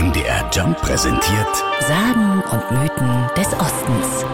[0.00, 4.24] MDR Jump präsentiert Sagen und Mythen des Ostens.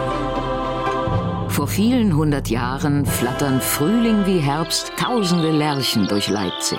[1.49, 6.79] Vor vielen hundert Jahren flattern Frühling wie Herbst tausende Lerchen durch Leipzig.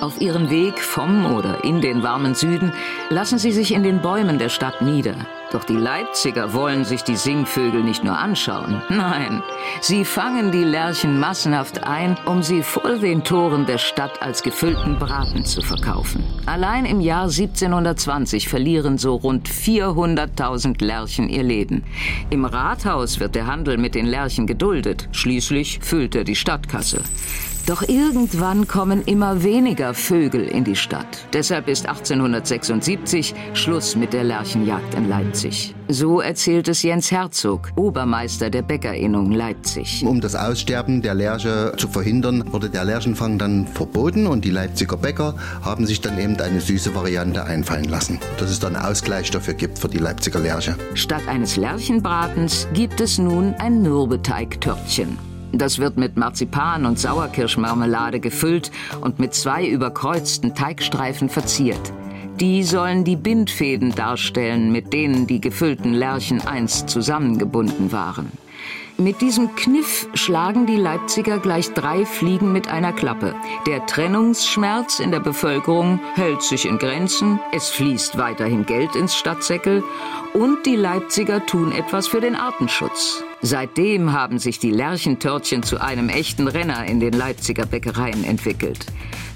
[0.00, 2.72] Auf ihrem Weg vom oder in den warmen Süden
[3.10, 5.16] lassen sie sich in den Bäumen der Stadt nieder.
[5.52, 8.80] Doch die Leipziger wollen sich die Singvögel nicht nur anschauen.
[8.88, 9.42] Nein,
[9.82, 14.98] sie fangen die Lerchen massenhaft ein, um sie vor den Toren der Stadt als gefüllten
[14.98, 16.24] Braten zu verkaufen.
[16.46, 21.84] Allein im Jahr 1720 verlieren so rund 400.000 Lerchen ihr Leben.
[22.30, 25.08] Im Rathaus wird der Handel mit den Lerchen geduldet.
[25.12, 27.02] Schließlich füllt er die Stadtkasse.
[27.66, 31.06] Doch irgendwann kommen immer weniger Vögel in die Stadt.
[31.32, 35.74] Deshalb ist 1876 Schluss mit der Lerchenjagd in Leipzig.
[35.88, 40.04] So erzählt es Jens Herzog, Obermeister der Bäckerinnung Leipzig.
[40.04, 44.96] Um das Aussterben der Lerche zu verhindern, wurde der Lerchenfang dann verboten und die Leipziger
[44.96, 49.54] Bäcker haben sich dann eben eine süße Variante einfallen lassen, dass es dann Ausgleich dafür
[49.54, 50.76] gibt für die Leipziger Lerche.
[50.94, 55.31] Statt eines Lerchenbratens gibt es nun ein Mürbeteigtörtchen.
[55.52, 61.92] Das wird mit Marzipan und Sauerkirschmarmelade gefüllt und mit zwei überkreuzten Teigstreifen verziert.
[62.40, 68.32] Die sollen die Bindfäden darstellen, mit denen die gefüllten Lerchen einst zusammengebunden waren.
[68.98, 73.34] Mit diesem Kniff schlagen die Leipziger gleich drei Fliegen mit einer Klappe.
[73.66, 79.82] Der Trennungsschmerz in der Bevölkerung hält sich in Grenzen, es fließt weiterhin Geld ins Stadtsäckel
[80.34, 83.24] und die Leipziger tun etwas für den Artenschutz.
[83.40, 88.86] Seitdem haben sich die Lerchentörtchen zu einem echten Renner in den Leipziger Bäckereien entwickelt.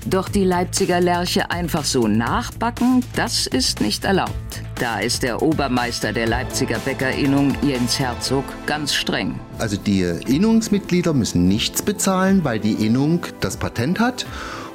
[0.04, 4.65] Doch die Leipziger Lerche einfach so nachbacken, das ist nicht erlaubt.
[4.78, 9.40] Da ist der Obermeister der Leipziger Bäckerinnung, Jens Herzog, ganz streng.
[9.58, 14.26] Also die Innungsmitglieder müssen nichts bezahlen, weil die Innung das Patent hat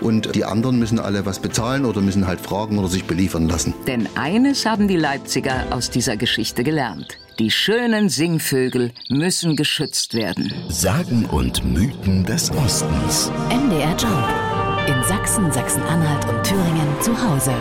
[0.01, 3.75] und die anderen müssen alle was bezahlen oder müssen halt fragen oder sich beliefern lassen.
[3.85, 7.19] Denn eines haben die Leipziger aus dieser Geschichte gelernt.
[7.37, 10.51] Die schönen Singvögel müssen geschützt werden.
[10.69, 13.31] Sagen und Mythen des Ostens.
[13.49, 14.27] MDR Jump.
[14.87, 17.53] In Sachsen, Sachsen-Anhalt und Thüringen zu Hause.